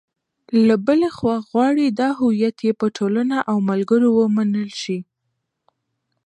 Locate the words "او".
3.49-3.55